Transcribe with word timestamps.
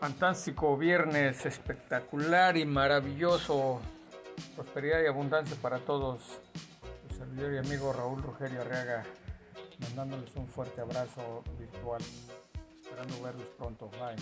Fantástico 0.00 0.76
viernes, 0.76 1.46
espectacular 1.46 2.56
y 2.56 2.66
maravilloso. 2.66 3.80
Prosperidad 4.54 5.02
y 5.02 5.06
abundancia 5.06 5.56
para 5.62 5.78
todos. 5.78 6.40
Su 7.08 7.16
servidor 7.16 7.54
y 7.54 7.58
amigo 7.58 7.92
Raúl 7.92 8.22
Rogerio 8.22 8.60
Arriaga, 8.60 9.04
mandándoles 9.80 10.34
un 10.36 10.48
fuerte 10.48 10.80
abrazo 10.80 11.42
virtual. 11.58 12.02
Esperando 12.82 13.22
verlos 13.22 13.48
pronto. 13.56 13.90
Bye. 13.92 14.16